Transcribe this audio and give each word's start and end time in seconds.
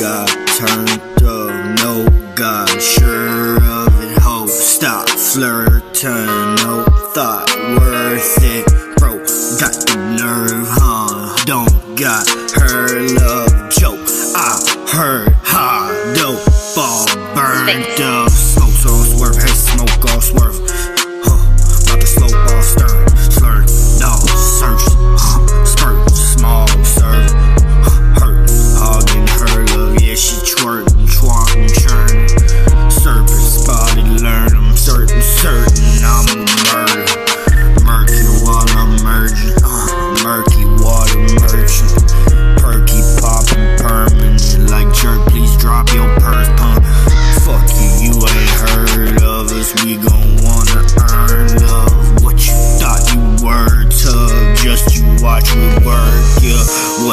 God 0.00 0.28
turned 0.56 1.22
up, 1.24 1.78
no 1.80 2.08
God, 2.34 2.80
sure 2.80 3.56
of 3.62 4.02
it. 4.02 4.18
Ho, 4.22 4.46
stop 4.46 5.10
flirting, 5.10 6.54
no 6.56 6.86
thought 7.12 7.50
worth 7.76 8.38
it. 8.40 8.66
Bro, 8.96 9.18
got 9.60 9.74
the 9.74 9.96
nerve, 10.16 10.68
huh? 10.70 11.36
Don't 11.44 11.98
got 11.98 12.26
her 12.54 13.00
love 13.14 13.70
joke. 13.70 14.08
I 14.34 14.58
heard 14.90 15.34
hot 15.42 16.14
dope, 16.16 16.46
ball 16.74 17.06
burned 17.34 18.00
up. 18.00 18.67
Swerve, 19.18 19.34
hey, 19.34 19.48
smoke 19.48 20.04
all 20.12 20.20
swerve. 20.20 20.97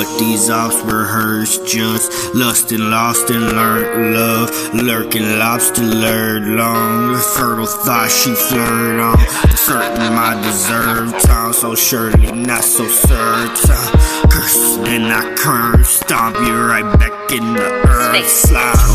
What 0.05 0.19
these 0.19 0.49
ops 0.51 0.75
rehearse, 0.83 1.57
just 1.65 2.35
lust 2.35 2.71
and 2.71 2.91
lost 2.91 3.31
and 3.31 3.43
learned 3.43 4.13
love. 4.13 4.49
Lurking 4.73 5.39
lobster 5.39 5.81
lured 5.81 6.43
long, 6.47 7.17
fertile 7.35 7.65
thought 7.65 8.11
she 8.11 8.35
flirt 8.35 8.99
on. 8.99 9.17
Certain 9.57 10.13
my 10.13 10.39
deserved 10.43 11.19
time, 11.25 11.53
so 11.53 11.73
surely 11.73 12.31
not 12.31 12.63
so 12.63 12.87
certain. 12.87 14.29
Curse, 14.29 14.77
then 14.85 15.11
I 15.11 15.35
curse, 15.35 15.89
stomp 15.89 16.37
you 16.37 16.55
right 16.55 16.99
back 16.99 17.31
in 17.31 17.53
the 17.53 17.65
earth. 17.87 18.29
Slide 18.29 18.94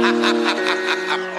I'm 0.00 1.34